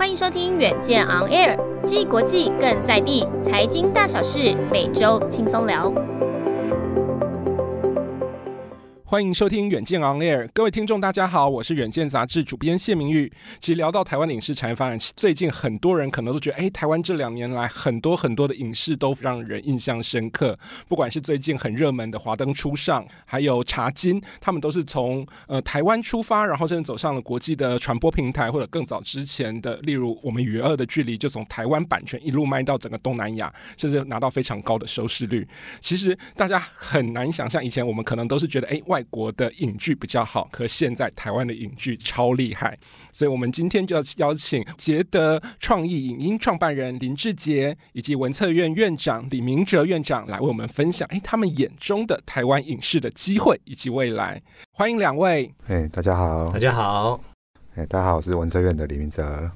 [0.00, 5.92] 欢迎收听远见 On Air，既国际更在地，财经大小事每周轻松聊。
[9.10, 13.28] 欢迎收听远见 On Air，各位听众大家好，我是远见杂志主编谢明玉。
[13.58, 20.56] 其实聊到台湾的影视产业发展，最近很多人可能都觉得，哎，台湾这两年来很多很多的影视都让人印象深刻。
[20.86, 35.44] 不管是最近很热门的《华灯初上》，还有《茶金》，他们都是从呃台湾出发，然后甚至走上了国际的传播平台，或者更早之前的，例如我们《与恶的距离》，就从台湾版权一路卖到整个东南亚，甚至拿到非常高的收视率。
[35.80, 42.78] 其实大家很难想象，以前我们可能都是觉得，哎，外外国的影剧比较好，可现在台湾的影剧超厉害，
[43.10, 54.42] 所以我们今天就要邀请杰德创意影音创办人林志杰以及文策院院长李明哲院长来为我们分享，哎，他们眼中的台湾影视的机会以及未来。
[54.72, 55.50] 欢迎两位。
[55.66, 57.18] 哎，大家好，大家好。
[57.76, 59.50] 哎，大家好，我是文策院的李明哲。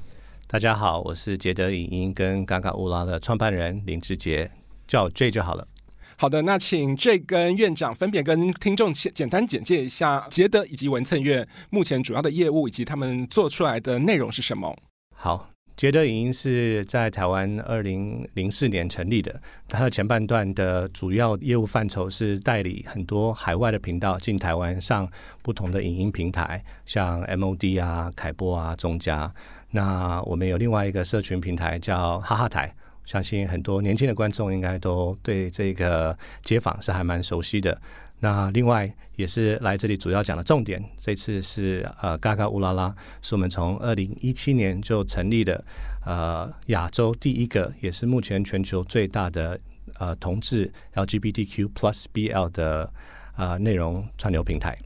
[0.47, 4.51] 大家好，我是杰德影音跟嘎嘎乌拉的创办人林志杰，
[4.89, 5.69] 叫我 J 就好了。
[6.17, 14.77] 好的，那请这跟院长分别跟听众简简单简介一下杰德以及文策院目前主要的业务以及他们做出来的内容是什么？
[15.15, 25.09] 好，杰德影音是在台湾二零零四年成立的，它的前半段的主要业务范畴是代理很多海外的频道进台湾上
[25.43, 29.33] 不同的影音平台，像 MOD 啊、凯播啊、中嘉。
[29.73, 32.73] 那我们有另外一个社群平台叫哈哈台。
[33.05, 37.81] 相信很多年轻的观众应该都对这个街访是还蛮熟悉的。
[38.21, 45.63] 那另外也是来这里主要讲的重点，这次是呃嘎嘎乌拉拉，是我们从二零一七年就成立的
[46.07, 49.61] 呃亚洲第一个，也是目前全球最大的
[49.99, 52.91] 呃同志 LGBTQ Plus BL 的
[53.37, 54.79] 呃内容串流平台。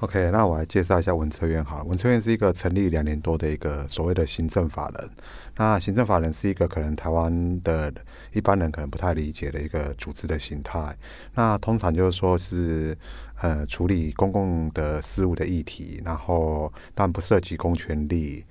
[0.00, 1.82] OK，那我来介绍一下文策院哈。
[1.82, 5.10] 文策院是一个成立两年多的一个所谓的行政法人。
[5.56, 7.92] 那行政法人是一个可能台湾的
[8.32, 10.96] 一般人可能不太理解的一个组织的形态。
[11.34, 12.96] 那通常就是说是
[13.40, 18.44] 呃处理公共的事务的议题，然后但不涉及公权力，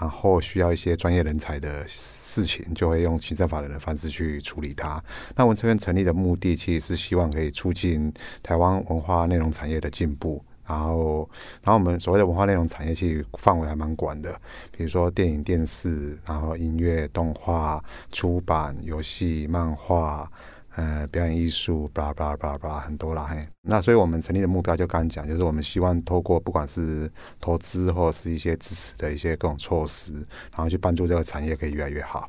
[0.00, 5.04] 然后需要一些专业人才的事情，就会用行政法人的方式去处理它。
[5.36, 8.10] 那文策院成立的目的，其实是希望可以促进
[8.42, 10.42] 台湾文化内容产业的进步。
[10.66, 11.28] 然后，
[11.62, 14.34] 然后我们所谓的文化内容产业其实范围还蛮广的，
[14.70, 20.30] 比如说电影、电视，然后音乐、动画、出版、游戏、漫画，
[20.76, 23.46] 呃，表演艺术，巴拉巴拉巴拉巴拉，很多啦嘿。
[23.62, 27.10] 那所以我们成立的目标就刚刚讲，就是我们希望透过不管是
[27.40, 32.28] 投资或者是一些支持的一些各种措施，然后去帮助这个产业可以越来越好。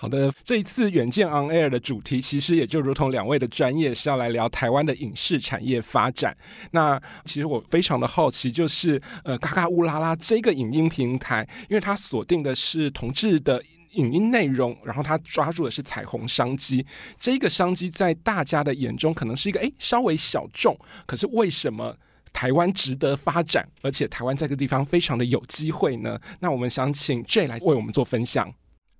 [0.00, 6.32] 好的，这一次远见 On Air 的主题其实也就如同两位的专业是要来聊台湾的影视产业发展。
[6.70, 13.60] 那其实我非常的好奇，就是呃，嘎嘎乌拉拉这个影音平台，因为它锁定的是同志的
[13.94, 16.86] 影音内容，然后它抓住的是彩虹商机。
[17.18, 21.92] 这个商机在大家的眼中可能是一个诶稍微小众，可是为什么
[22.32, 26.20] 台湾值得发展，而且台湾这个地方非常的有机会呢？
[26.38, 28.54] 那我们想请 J 来为我们做分享。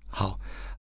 [0.09, 0.37] 好。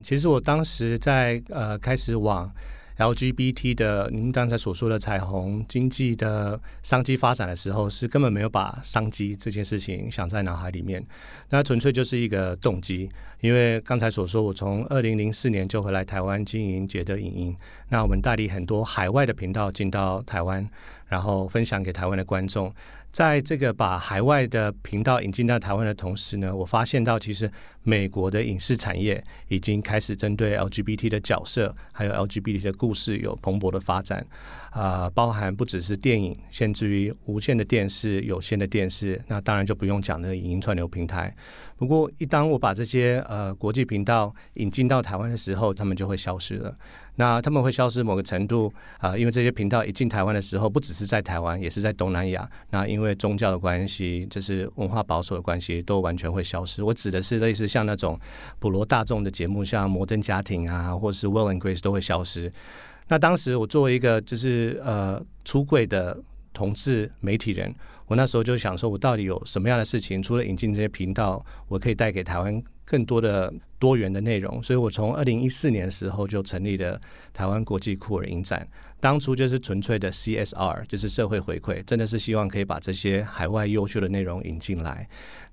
[0.03, 2.51] 其实我当时在呃开始往
[2.97, 11.03] LGBT 的您刚才所说的彩虹经济的商机发展的时候，是根本没有把商机这件事情想在脑海里面，
[11.49, 13.09] 那纯粹就是一个动机。
[13.39, 17.57] 因为刚才所说，我从二零零四年就回来台湾经营捷德影音，
[17.89, 20.69] 那我们代理很多海外的频道进到台湾，
[21.07, 22.71] 然后分享给台湾的观众。
[23.11, 27.51] 在这个把海外的频道引进到台湾的同时呢，我发现到其实
[27.83, 34.25] 美国的影视产业已经开始针对 LGBT 的角色，还有 LGBT 的故事有蓬勃的发展，
[34.71, 41.35] 啊、呃，包含不只是电影，甚至于无线的电视、有线的电视，那当然就不用讲那个影音串流平台。
[41.75, 46.73] 不过，一当我把这些呃国际频道引进到台湾的时候，他们就会消失了。
[47.15, 52.49] 那他们会消失某个程度啊、因为这些频道一进台湾的时候，不只是在台湾，也是在东南亚。
[52.71, 56.81] 那因为宗教的关系，就是文化保守的关系，都完全会消失。
[56.81, 58.19] 我指的是类似像那种
[58.59, 62.51] 普罗大众的节目，像《摩登家庭》啊，或是《Will and Grace》都会消失。
[63.07, 66.15] 那当时我作为一个就是呃出柜的
[66.53, 67.73] 同志媒体人，
[68.05, 74.61] 我那时候就想说，我到底有什么样的事情，除了引进这些频道，我可以带给台湾更多的多元的内容。
[74.61, 76.99] 所以我从二零一四年的时候就成立了
[77.33, 78.67] 台湾国际酷儿影展。
[78.99, 85.05] 当初就是纯粹的 CSR，就是社会回馈，真的是希望可以把这些海外优秀的内容引进来。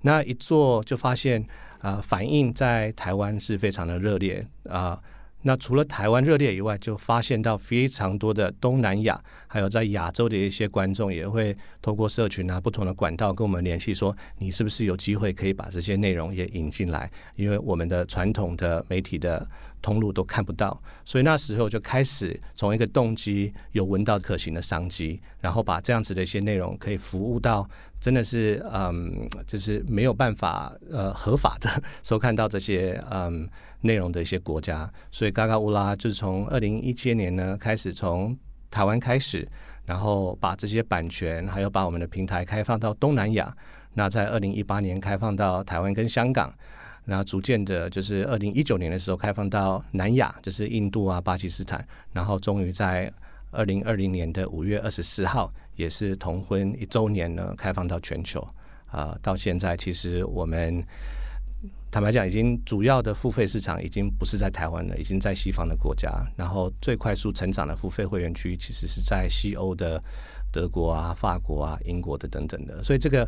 [0.03, 1.45] 那一做就发现，
[1.81, 4.99] 啊、反应在台湾是非常的热烈啊。
[5.43, 17.11] 那除了台湾热烈以外，就发现到非常多的东南亚，还有在亚洲的一些观众也会透过社群啊、不同的管道跟我们联系，说你是不是有机会可以把这些内容也引进来？
[17.35, 19.47] 因为我们的传统的媒体的
[19.81, 27.67] 通路都看不到，所以那时候就开始从一个动机有闻到可行的商机，然后把这样子的一些内容可以服务到
[27.99, 33.49] 真的是嗯，就是没有办法呃合法的收看到这些嗯。
[33.81, 38.37] 内容的一些国家，所以嘎嘎乌拉就是从二零一七年呢开始从
[38.69, 39.47] 台湾开始，
[39.85, 43.55] 然后把这些版权还有把我们的平台开放到东南亚。
[43.93, 46.53] 那在二零一八年开放到台湾跟香港，
[47.05, 53.11] 那逐渐的就是二零一九年的时候开放到南亚，就是印度啊、巴基斯坦，然后终于在
[53.51, 58.39] 二零二零年的五月二十四号，也是同婚一周年呢，开放到全球。
[58.85, 60.83] 啊、呃，到现在其实我们。
[61.91, 66.09] 坦白讲，已经主要的付费市场已经不是在台湾了，已经在西方的国家。
[66.37, 70.01] 然后最快速成长的付费会员区，其实是在西欧的
[70.53, 72.81] 德国啊、法国啊、英国的等等的。
[72.81, 73.27] 所以这个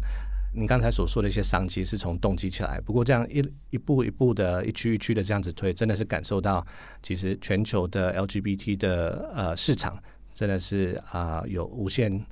[0.56, 2.80] 你刚才所说的一些商机是从动机起来。
[2.80, 6.66] 不过这样一一步一步的、一区一区的这样子推，真的是感受到
[7.02, 10.02] 其实全球的 LGBT 的呃市场
[10.34, 12.26] 真的是啊、有无限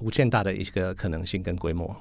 [0.00, 1.96] 无限大的一个可能性跟规模。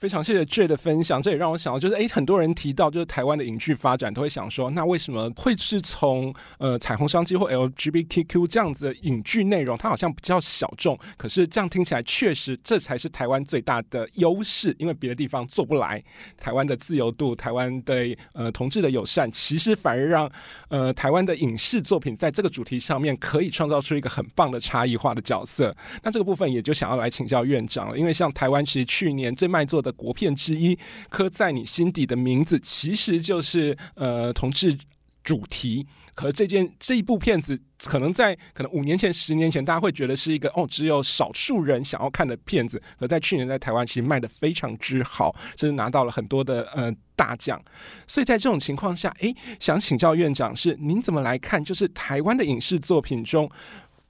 [0.00, 16.02] 非常谢谢 J 的分享，这也让我想到，就是哎，很多人提到就是台湾的影剧发展，都会想说，那为什么会是从呃彩虹商机或 LGBTQ 这样子的影剧内容，它好像比较小众，可是这样听起来确实这才是台湾最大的优势，因为别的地方做不来。
[16.36, 20.30] 台湾的自由度，台湾的呃同志的友善，其实反而让
[20.68, 25.74] 呃台湾的影视作品在这个主题上面可以创造出一个很棒的差异化的角色。
[26.02, 29.94] 那这个部分也就想要来请教院长了，因为像台湾其实去年最卖座的。
[30.04, 30.76] 国片之一，
[31.08, 34.76] 刻在你心底的名字，其实就是呃同志
[35.22, 35.86] 主题。
[36.14, 42.80] 可这件这一部片子，可能在可能五年前、十年前，大家会觉得是一个哦，只有少数人想要看的片子。
[42.98, 47.60] 可在去年在台湾，其实卖得非常之好，甚至拿到了很多的呃大奖。
[48.06, 51.64] 所以在这种情况下，诶，想请教院长是您怎么来看？
[51.64, 53.50] 就是台湾的影视作品中。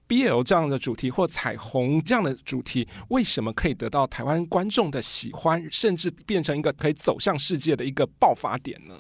[0.09, 8.95] BL 这样的主题或彩虹这样的主题，为什么可以得到台湾观众的喜欢，甚至变成一个可以走向世界的一个爆发点呢？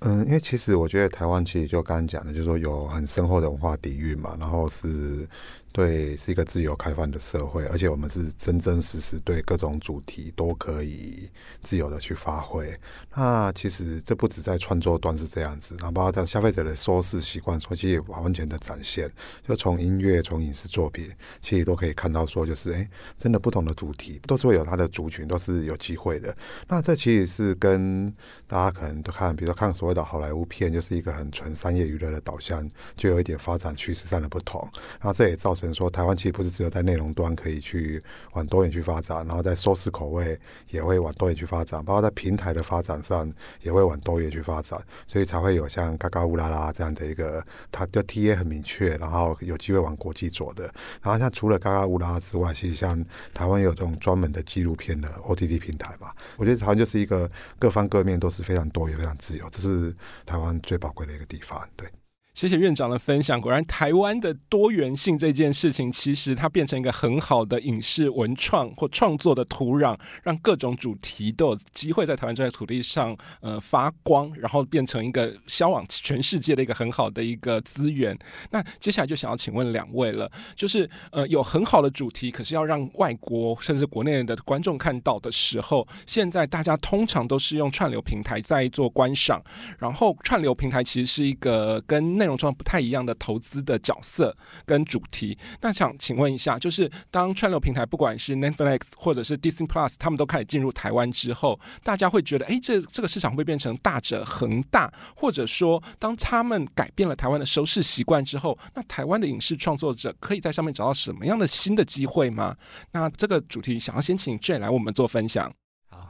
[0.00, 5.28] 嗯，因为其实我觉得台湾其实就刚刚讲的，就是说有很深厚的文化底蕴嘛，然后是。
[5.72, 11.30] 对，是一个自由开放的社会，而且我们是真真实实对各种主题都可以
[11.62, 12.74] 自由的去发挥。
[13.14, 19.10] 那其实这不止在创作端是这样子，然后包括在消费者的收视习惯，其实也完全的展现。
[19.46, 21.08] 就从音乐、从影视作品，
[21.40, 26.36] 其实都可以看到说，就是哎，真的不同的主题都是会有它的族群，都是有机会的。
[26.66, 28.12] 那这其实是跟
[28.48, 34.68] 大家可能都看，比如说看所谓的好莱坞片，就是一个很纯商业娱乐的导向，就有一点发展趋势上的不同。
[35.00, 35.70] 那这也造成。
[35.70, 38.02] 等于说，台湾其实不是只有在内容端可以去
[38.32, 40.38] 往多元去发展，然后在收视口味
[40.70, 43.30] 也会往多元去发展，包括在平台的发展上
[43.60, 50.64] 也会往多元去发展，所以才会有像嘎嘎乌拉拉这样的一个，它的 TA 很明确，然后有机会往国际走的。
[51.02, 61.86] 然后像除了嘎嘎乌拉拉之外，其实像台湾有这种专门的纪录片的 OTT 平台嘛，我觉得台湾就是一个各方各面都是非常多元、非常自由，这是台湾最宝贵的一个地方，对。
[62.32, 63.40] 谢谢院长的分享。
[63.40, 78.16] 果然，台湾的多元性这件事情，其实它变成一个很好的影视文创或创作的土壤，让各种主题都有机会在台湾这块土地上呃发光，然后变成一个销往全世界的一个很好的一个资源。
[78.50, 89.42] 那接下来就想要请问两位了，就是呃有很好的主题，可是要让外国甚至国内的观众看到的时候，现在大家通常都是用串流平台在做观赏，
[89.78, 94.36] 然后串流平台其实是一个跟内容状不太一样的投资的角色
[94.66, 112.54] 跟主题，那想请问一下，就是当串流平台不管是 Netflix 或者是 Disney Plus，他们都开始进入台湾之后，大家会觉得，哎，这这个市场会变成大者恒大，或者说，当他们改变了台湾的收视习惯之后，那台湾的影视创作者可以在上面找到什么样的新的机会吗？
[112.92, 115.50] 那这个主题想要先请 J 来我们做分享。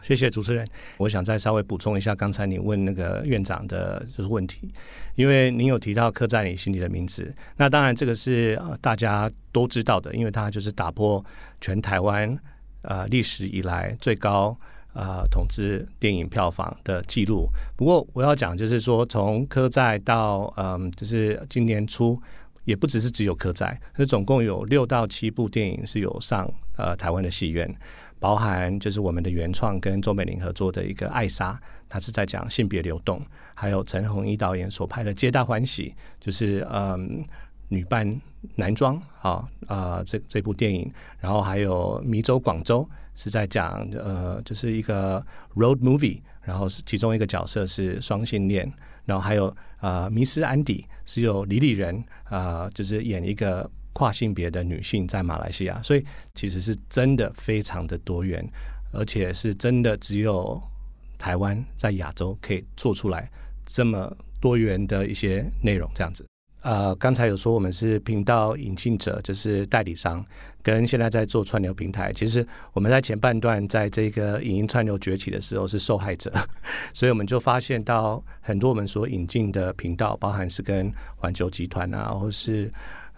[0.02, 0.66] 谢谢主持人，
[0.96, 4.70] 我想再稍微补充一下刚才你问那个院长的就是问题，
[5.14, 11.24] 因为您有提到刻在你心里的名字，那当然这个是大家都知道的，因为它就是打破
[11.60, 12.36] 全台湾
[12.82, 14.56] 呃历史以来最高
[14.94, 17.48] 呃统治电影票房的记录。
[17.76, 22.20] 不过我要讲就是说，从刻在到嗯、就是今年初，
[22.64, 27.72] 也不只是只有刻在，那总共有六到七部电影是有上呃台湾的戏院。
[28.20, 31.52] 包含就是我们的原创跟周美玲合作的一个《爱莎》，
[31.88, 33.18] 它是在讲性别流动；
[33.54, 37.24] 还有陈鸿一导演所拍的《皆大欢喜》，就是嗯
[37.68, 38.20] 女扮
[38.56, 40.92] 男装啊啊、这这部电影。
[41.18, 42.86] 然后还有《迷走广州》
[43.20, 45.24] 是在讲呃就是一个
[45.56, 48.70] road movie，然后是其中一个角色是双性恋。
[49.06, 49.46] 然后还有
[49.78, 53.68] 啊、呃《迷失安迪》是由李李仁啊就是演一个。
[53.92, 56.04] 跨性别的女性在马来西亚，所以
[56.34, 58.46] 其实是真的非常的多元，
[58.92, 60.60] 而且是真的只有
[61.18, 63.30] 台湾在亚洲可以做出来
[63.66, 66.24] 这么多元的一些内容，这样子。
[66.62, 70.22] 呃，刚才有说我们是频道引进者，就是代理商，
[70.62, 72.12] 跟现在在做串流平台。
[72.12, 76.30] 其实我们在前半段在这个影音串流崛起的时候是受害者，
[76.92, 82.70] 所以我们就发现到很多我们所引进的频道，包含是跟环球集团啊，或是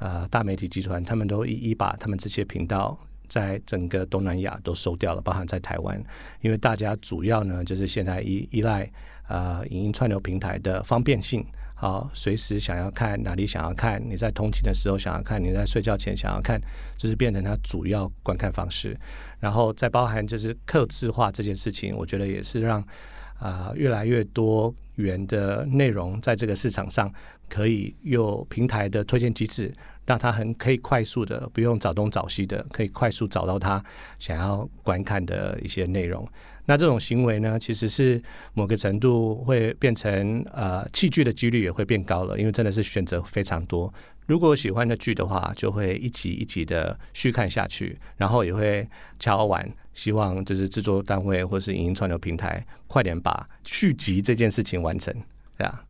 [0.03, 6.03] 呃，大媒体集团他们都一一把他们这些频道在整个东南亚都收掉了，包含在台湾，
[6.41, 8.91] 因为大家主要呢就是现在依依赖
[9.29, 16.61] 呃影音串流平台的方便性，好，随时想要看哪里想要看，你在通勤的时候想要看，你在睡觉前想要看，
[16.99, 18.99] 就是变成它主要观看方式。
[19.39, 22.85] 然后再包含就是客制化这件事情，我觉得也是让
[23.39, 27.13] 啊、越来越多元的内容在这个市场上
[27.49, 29.75] 可以有平台的推荐机制。
[30.05, 33.83] 让他很可以快速的，不用找东找西的，可以快速找到他
[34.19, 36.27] 想要观看的一些内容。
[36.65, 38.23] 那这种行为呢，其实是
[38.55, 43.93] 某个程度会变成呃弃剧的几率也会变高了，因为真的是选择非常多。
[44.27, 55.13] 如果喜欢的剧的话，就会一集一集的续看下去，然后也会敲完，希望就是制作单位或是影音串流平台快点把续集这件事情完成，
[55.59, 55.83] 对啊。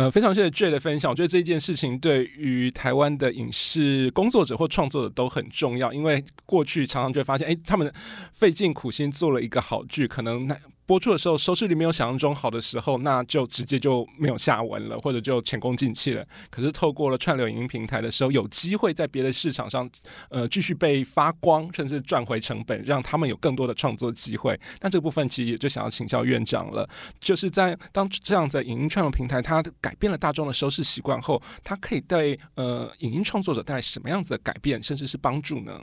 [0.00, 1.10] 呃，非常谢谢 Jay 的分享。
[1.10, 7.92] 我觉得这件事情对于台湾的影视工作者或创作者都很重要，因为过去常常就会发现，哎，他们
[8.32, 10.56] 费尽苦心做了一个好剧，可能那。
[10.90, 16.26] 播出的时候收视率没有想象中好的时候，那就直接就没有下文了，或者就前功尽弃了。
[16.50, 19.88] 可是透过了串流影音平台的时候，有机会在别的市场上，
[20.30, 24.58] 呃，继续被发光，甚至赚回成本，让他们有更多的创作机会。
[24.80, 35.80] 那这个部分其实也就想要请教院长了，就是在当这样的影音串流平台它改变了大众的收视习惯后，它可以对呃影音创作者带来什么样子的改变，甚至是帮助呢？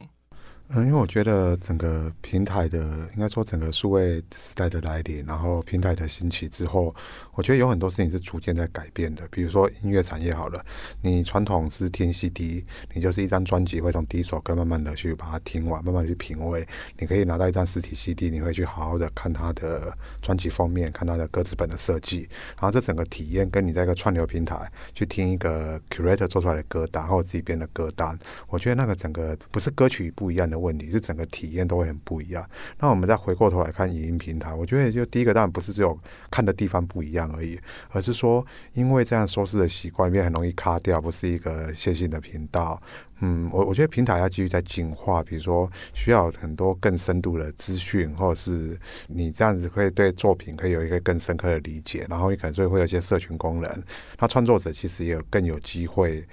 [0.70, 2.80] 嗯，因为我觉得整个平台的，
[3.16, 6.94] 应该说整个数位时代的来临，然后平台的兴起之后，
[7.36, 9.26] 我觉得有很多事情是逐渐在改变的。
[9.32, 10.62] 比如说音乐产业好了，
[11.02, 16.68] 你传统是听 CD，你就是一张专辑会从第一首歌慢慢的去把它听完，慢慢去品味。
[17.00, 22.28] 你可以拿到一张实体 CD，你会去好好的看它的专辑封面，看它的歌词本的设计，
[22.60, 28.20] 然后这整个体验跟你在一个串流平台去听一个 curator 做出来的歌单，或者自己编的歌单，
[28.50, 30.57] 我觉得那个整个不是歌曲不一样的。
[30.58, 32.48] 问题是整个体验都会很不一样。
[32.80, 35.98] 那我们再回过头来看影音平台，我觉得就第一个当然不是只有
[36.32, 37.60] 看的地方不一样而已，
[37.90, 42.82] 而是说因为这样收视的习惯，变很容易卡掉，不是一个线性的频道。
[43.20, 53.84] 嗯，我我觉得平台要继续在进化，比如说需要很多更深度的资讯，或者是你这样子可以对作品可以有一个更深刻的理解，然后你可能就会有一些社群功能。
[54.20, 56.24] 那创作者其实也有更有机会。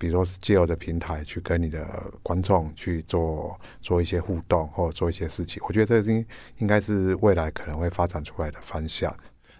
[0.00, 6.26] 比如说是借由的平台去跟你的观众去做做一些互动，或者做一些事情，我觉得这应
[6.56, 9.14] 应该是未来可能会发展出来的方向。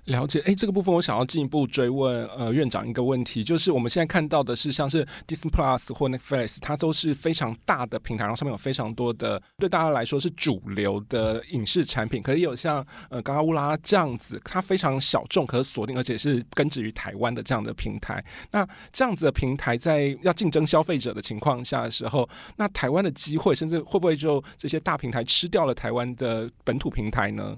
[0.06, 18.24] 了解，哎，这个部分我想要进一步追问，呃，院长一个问题，就是我们现在看到的是像是 Disney Plus 或 Netflix，它都是非常大的平台，然后上面有非常多的对大家来说是主流的影视产品，可是有像呃刚刚乌拉这样子，它非常小众，可是锁定，而且是根植于台湾的这样的平台。
[18.50, 27.56] 那这样子的平台在要竞争消费者的情况下的时候，那台湾的机会，甚至会不会就这些大平台吃掉了台湾的本土平台呢？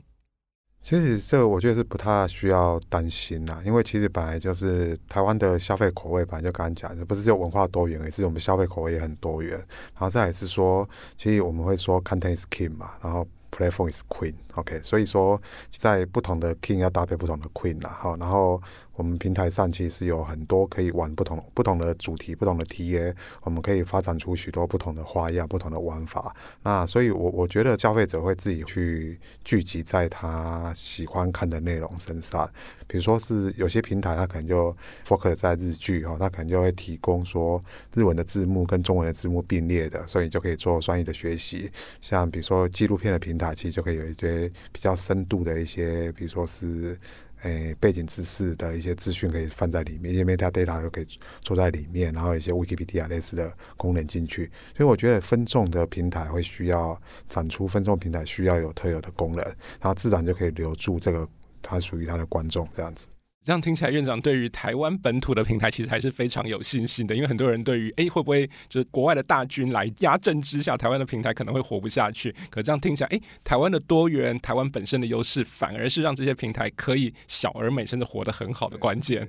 [0.82, 9.52] 其实这个我觉得是不太需要担心啦，因为其实本来就是台湾的消费口味，本来就刚刚讲的，不是只有文化多元，也是我们消费口味也很多元。
[9.52, 18.60] 然后再也是说，其实我们会说 content is king 嘛，然后 platform is queen，OK，所以说在不同的 king 要搭配不同的 queen 啦，好，然后。
[18.94, 26.34] 我们平台上其实有很多可以玩不同不同的主题、不同的 TA，我们可以发展出许多不同的花样、不同的玩法。
[26.62, 32.48] 那所以我，我觉得消费者会自己去聚集在他喜欢看的内容身上。
[32.86, 34.74] 比如说是有些平台，它可能就
[35.06, 37.60] focus 在日剧哈，它可能就会提供说
[37.94, 41.70] 日文的字幕跟中文的字幕并列的，所以你就可以做双语的学习。
[42.00, 43.32] 像比如说纪录片的平。
[43.32, 46.96] 台，其实就可以有一些比较深度的一些，比如说是。
[47.42, 51.06] 诶，背景知识的一些资讯可以放在里面，因为 metadata 又可以
[51.40, 54.50] 做在里面，然后一些 Wikipedia 类似的功能进去。
[54.76, 61.28] 所以我觉得分众的平台会需要产出分众平台需要有特有的功能，然后自然就可以留住这个
[61.60, 63.06] 它属于它的观众这样子。
[63.44, 72.32] 这样听起来，院长对于台湾本土的平台其实还是非常有信心的，因为很多人对于哎会不会就是国外的大军来压阵之下，台湾的平台可能会活不下去。
[72.50, 79.28] 可这样听起来，哎，台湾的多元，台湾本身的优势，反而是让这些平台可以小而美，甚至活得很好的关键。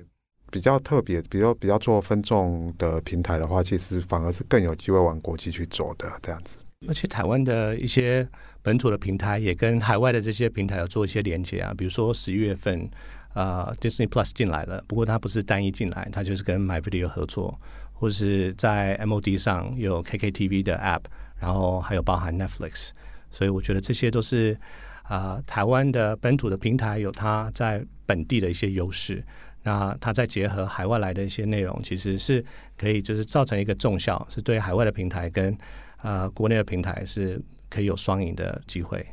[0.52, 6.56] 比较特别，比较比较做分众的平台的话，其实反而是更有机会往国际去走的这样子。
[6.86, 8.28] 而且台湾的一些
[8.62, 12.88] 本土的平台也跟海外的这些平台有做一些连接啊，比如说十一月份。
[13.34, 17.60] 啊、，Disney Plus 进来了，不过它不是单一进来，它就是跟 MyVideo 合作，
[17.92, 21.02] 或是在 MOD 上有 KKTV 的 App，
[21.38, 22.90] 然后还有包含 Netflix，
[23.30, 24.56] 所以我觉得这些都是
[25.02, 29.22] 啊、台湾的本土的平台有它在本地的一些优势，
[29.62, 32.42] 那它再结合海外来的一些内容，其实是
[32.78, 35.54] 可以就是造成一个重效，是对海外的平台跟
[35.98, 39.04] 啊、国内的平台是可以有双赢的机会。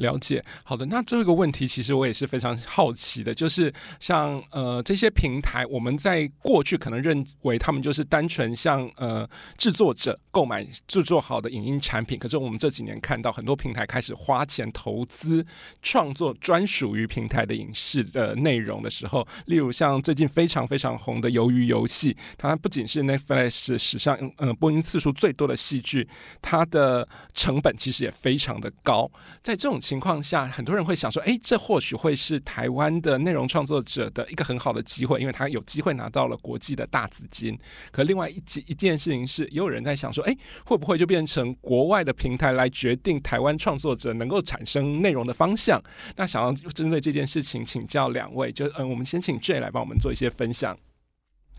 [0.00, 0.86] 了解，好的。
[0.86, 9.28] 那最后一个问题，其实我也是非常好奇的，就是像呃这些平台，我们在过去可能认为他们就是单纯像呃
[9.58, 15.44] 制作者购买制作好的影音产品，可是我们这几年看到很多平台开始花钱投资
[15.82, 26.08] 创作专属于平台的影视的内容的时候，例如像最近非常非常红的《鱿鱼游戏》，它不仅是 Netflix 史上呃播映次数最多的戏剧，
[26.40, 29.10] 它的成本其实也非常的高，
[29.42, 29.78] 在这种。
[29.90, 37.58] 情况下，很多人会想说：“哎，这或许会是台湾的内容创作者的一个很好的机会，因为他有机会拿到了国际的大资金。”
[37.90, 45.82] 可另外一件一件事情是，也有人在想说：“哎，会不会就变成国外的平台来决定台湾创作者能够产生内容的方向？”
[46.14, 50.78] 那想要针对这件事情请教两位，就嗯，我们先请 J 来帮我们做一些分享。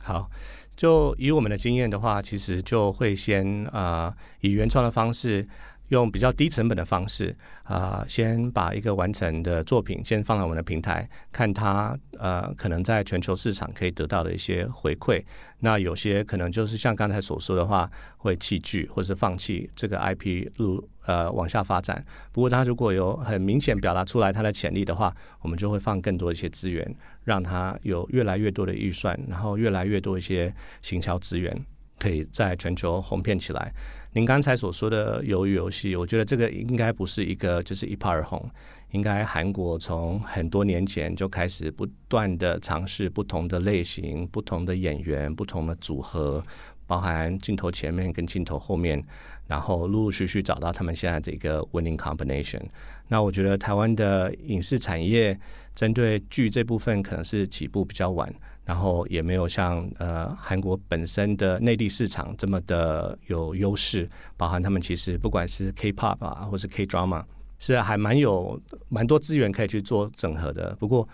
[0.04, 0.32] 好，
[0.78, 5.46] 就以我们的经验的话，其实就会先啊、以原创的方式。
[5.92, 15.22] 用比较低成本的方式，啊、先把一个完成的作品先放在我们的平台，看它呃可能在全球市场可以得到的一些回馈。
[15.60, 22.04] 那有些可能就是像刚才所说的话，会弃剧或是放弃这个 IP 路呃往下发展。
[22.32, 30.52] 不过它如果有很明显表达出来它的潜力的话，我们就会放更多一些资源，让它有越来越多的预算，然后越来越多一些
[30.82, 31.54] 行销资源，
[32.02, 33.72] 可以在全球红遍起来。
[34.14, 38.44] 您刚才所说的鱿鱼游戏，我觉得这个应该不是一个就是一炮而红，
[38.90, 46.44] 应该韩国从很多年前就开始不断的尝试不同的类型、不同的演员、不同的组合，
[46.88, 49.02] 包含镜头前面跟镜头后面，
[49.48, 52.62] 然后陆陆续续找到他们现在这个 winning combination。
[53.08, 55.40] 那我觉得台湾的影视产业
[55.76, 58.34] 针对剧这部分可能是起步比较晚。
[58.72, 67.22] 然后也没有像呃韩国本身的内地市场这么的有优势，包含他们其实不管是 K-pop 啊，或是 K-drama，
[67.60, 68.58] 是还蛮有
[68.88, 70.74] 蛮多资源可以去做整合的。
[70.80, 71.06] 不过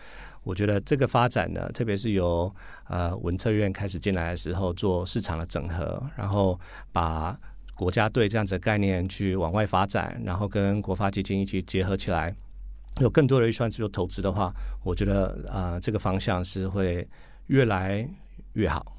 [0.44, 2.54] 我觉得这个发展呢，特别是由
[2.90, 6.60] 呃文策院开始进来的时候做市场的整合，然后
[6.94, 7.36] 把
[7.74, 12.36] 国家队这样子的概念去往外发展，然后跟国发基金一起结合起来，
[13.00, 17.08] 有更多的预算去做投资的话，我觉得啊、这个方向是会。
[17.48, 18.08] 越来
[18.54, 18.97] 越好。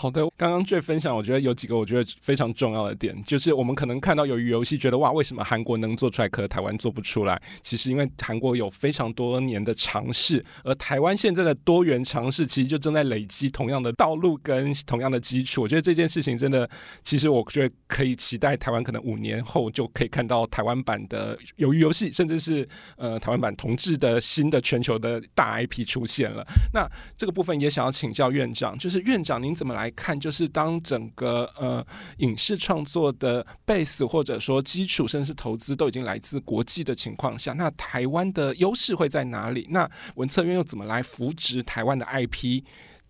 [0.00, 7.38] 好的，刚刚 J 分享，我觉得有几个我觉得非常重要的点，就是我们可能看到鱿鱼游戏，觉得哇，为什么韩国能做出来，可台湾做不出来？
[7.60, 15.60] 其实因为韩国有非常多年的尝试，而台湾现在的多元尝试，其实就正在累积同样的道路跟同样的基础。
[15.60, 16.66] 我觉得这件事情真的，
[17.04, 26.42] 其实我觉得可以期待台湾可能五年后就可以看到台湾版的鱿鱼游戏，甚至是呃台湾版同志的新的全球的大 IP 出现了。
[26.72, 29.89] 那这个部分也想要请教院长，就是院长您怎么来？
[29.90, 31.84] 看，就是当整个呃
[32.18, 39.66] 影视创作的 base 或者说基础，甚至是投资都已经来自国际的情况下，那台湾的优势会在哪里？
[39.70, 42.62] 那文策院又怎么来扶植台湾的 IP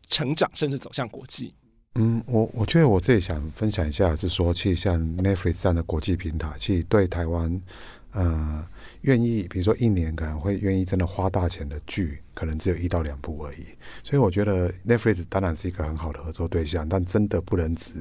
[0.09, 1.55] 成长，甚至走向国际？
[1.95, 7.61] 嗯，我我觉得我自己想分享一下，是说，其实像 Netflix 这样的国际平台，其实对台湾，
[8.13, 8.67] 呃。
[9.03, 13.65] 愿意，比如说一年可能会愿意真的花大钱的剧，可能只有一到两部而已。
[14.03, 17.93] 所以我觉得 Netflix 当然是一个很好的合作对象，但真的不能只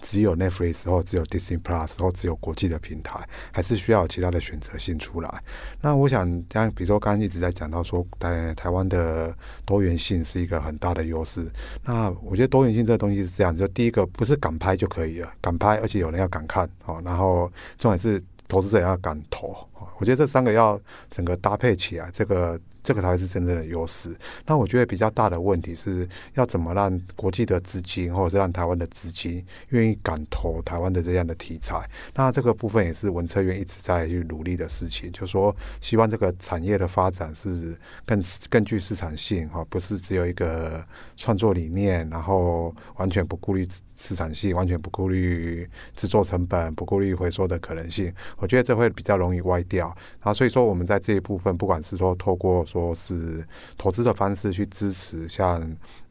[0.00, 5.42] 只有 Netflix 或只有 Disney Plus 或只有国际的平台，还是需要其他的选择性出来。
[5.80, 11.50] 那我想，像比如说刚刚一直在讲到说，台台湾的多元性是一个很大的优势。
[11.84, 18.22] 那我觉得多元性这个东西是这样，就第一个不是敢拍就可以了，敢拍而且有人要敢看，好，然后重点是。
[18.48, 19.56] 投资者要敢投。
[19.98, 20.80] 我觉得这三个要
[21.10, 22.58] 整个搭配起来，这个。
[22.86, 24.16] 这个才是真正的优势。
[24.46, 31.84] 那我觉得比较大的问题是要怎么让国际的资金，或者是让台湾的资金愿意敢投台湾的这样的题材。
[32.14, 48.14] 那这个部分也是文策院一直在去努力的事情，就是说希望这个产业的发展是更更具市场性哈，不是只有一个创作理念，然后完全不顾虑市场性，完全不顾虑制作成本，不顾虑回收的可能性。
[48.38, 49.86] 我觉得这会比较容易歪掉。
[50.20, 53.46] 然后所以说我们在这一部分，不管是说透过说是
[53.76, 55.60] 投资的方式去支持，像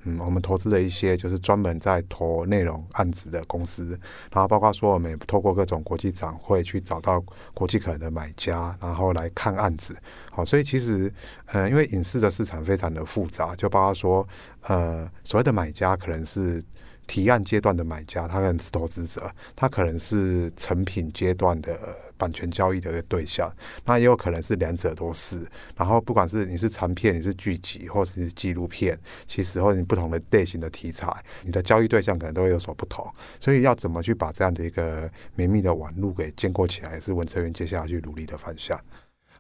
[0.04, 4.00] 嗯，我们投资的一些就是专门在投内容案子的公司，
[4.32, 9.98] 然后包括说我们也透过各种国际展会去找到国际可能的买家，然后来看案子。
[10.32, 11.12] 好，所以其实
[11.48, 14.28] 呃，因为影视的市场非常的复杂，就包括说
[14.62, 16.64] 呃，所谓的买家可能是。
[17.08, 21.78] 提案阶段的买家，他可能是投资者，他可能是成品阶段的
[22.18, 23.54] 版权交易的一个对象，
[23.86, 25.46] 那也有可能是两者都是。
[25.76, 31.14] 然后，不管是你是长片，你是剧集，或是纪录片，其实或者你不同的类型的题材，
[31.44, 33.06] 你的交易对象可能都会有所不同。
[33.40, 38.80] 所以，要怎么去把这样的一个绵密的网路给建构起来，是文策院接下来去努力的方向。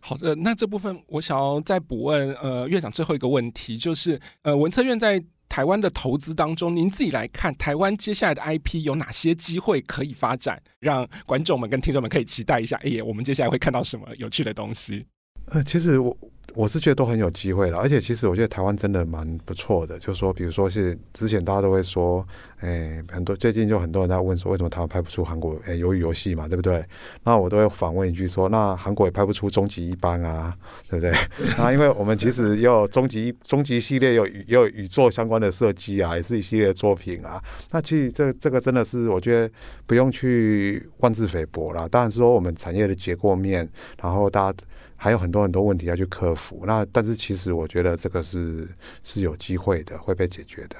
[0.02, 5.24] 好的，那这部分我想要再补问呃院长最后一个问题，就是呃文策院在。
[5.48, 12.76] 台湾的投资当中，您自己来看，台湾接下来的 IP 有哪些机会可以发展，让观众们跟听众们可以期待一下？
[12.84, 15.06] 哎呀，我们接下来会看到什么有趣的东西？
[15.48, 16.18] 呃，其实我。
[16.56, 20.00] 我是觉得都很有机会了，而且其实我觉得台湾真的蛮不错的。
[20.00, 22.26] 就是说，比如说是之前大家都会说，
[22.62, 26.84] 诶、很多最近就很多人在问说，为什么台湾拍不出韩国诶鱿鱼游戏嘛，对不对？
[27.24, 30.56] 那我都会反问一句说，那韩国也拍不出终极一班啊，
[30.90, 31.14] 对不对？
[31.60, 37.44] 那因为我们其实也有终极终极系列有也有宇宙相关的设计啊，也是一系列作品啊。
[37.72, 39.54] 那其实这这个真的是我觉得
[39.86, 41.86] 不用去妄自菲薄啦。
[41.92, 43.68] 当然说我们产业的结构面，
[44.02, 44.58] 然后大家。
[44.96, 48.68] 还有很多很多问题要去克服，那但是其实我觉得这个是
[49.04, 50.76] 是有机会的，会被解决的。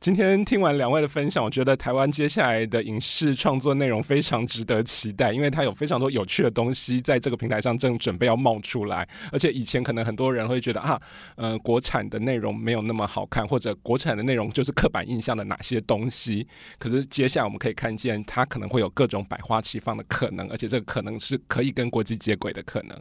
[0.00, 9.06] 今天听完两位的分享，我觉得台湾接下来的影视创作内容非常值得期待，因为它有非常多有趣的东西在这个平台上正准备要冒出来。
[9.32, 11.00] 而且以前可能很多人会觉得啊，
[11.34, 16.46] 呃，国产的内容没有那么好看，或者国产的内容就是刻板印象的哪些东西。
[16.78, 22.96] 可是接下来我们可以看见，它可能会有各种百花齐放的可能，而且这个可能是可以跟国际接轨的可能。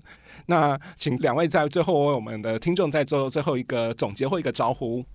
[0.48, 5.06] 那请两位在最后为我们的听众再做最后一个总结或一个招呼。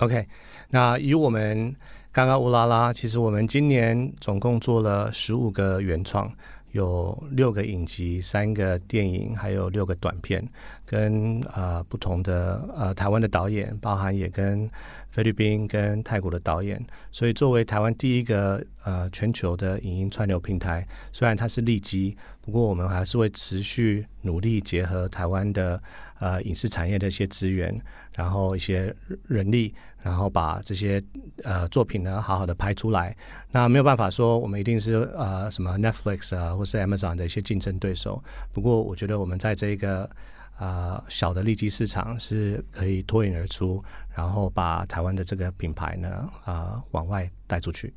[0.00, 0.26] OK，
[0.70, 1.76] 那以我们
[2.10, 6.32] 刚刚乌拉拉，其实我们今年总共做了十五个原创，
[6.72, 10.42] 有六个影集、三个电影，还有六个短片，
[10.86, 14.70] 跟呃不同的呃台湾的导演，包含也跟
[15.10, 16.82] 菲律宾跟泰国的导演。
[17.12, 25.78] 所以作为台湾第一个呃全球的影音串流平台，虽然它是利基，不过我们还是会持续努力结合台湾的
[26.20, 27.78] 呃影视产业的一些资源，
[28.14, 28.94] 然后一些
[29.28, 29.74] 人力。
[30.02, 31.02] 然后把这些
[31.44, 33.16] 呃作品呢好好的拍出来，
[33.50, 38.22] 那没有办法说我们一定是呃什么 Netflix 啊或是 Amazon 的一些竞争对手。
[38.52, 40.08] 不过我觉得我们在这个
[40.56, 43.82] 啊、小的利基市场是可以脱颖而出，
[44.14, 47.94] 然后把台湾的这个品牌呢啊、往外带出去。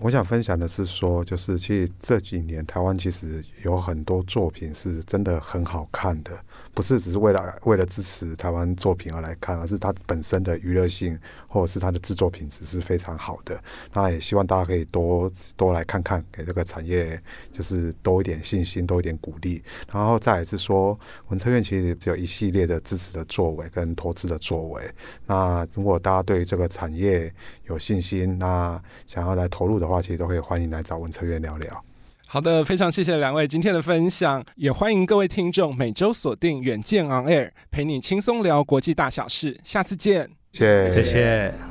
[0.00, 6.30] 我想分享的是说，就是其实这几年台湾其实有很多作品是真的很好看的。
[6.78, 13.60] 不是只是为了为了支持台湾作品而来看，而是它本身的娱乐性或者是它的制作品质是非常好的。
[13.92, 17.20] 那也希望大家可以多多来看看，给这个产业
[17.52, 19.60] 就是多一点信心，多一点鼓励。
[19.92, 20.96] 然后再来是说，
[21.30, 24.80] 文策院其实只有一系列的支持的作为跟投资的作为。
[25.26, 31.87] 那如果大家对这个产业有信心，那想要来投入的话，其实都可以欢迎来找文策院聊聊。
[32.30, 39.58] 好的，非常谢谢两位今天的分享，也欢迎各位听众每周锁定远见 On Air，陪你轻松聊国际大小事。
[39.64, 41.02] 下次见，谢谢。
[41.02, 41.67] 谢谢。